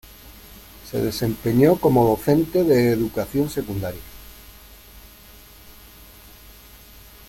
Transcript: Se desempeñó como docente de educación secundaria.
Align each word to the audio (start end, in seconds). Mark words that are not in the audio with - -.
Se 0.89 0.99
desempeñó 0.99 1.75
como 1.79 2.03
docente 2.07 2.63
de 2.63 2.89
educación 2.91 3.51
secundaria. 3.51 4.01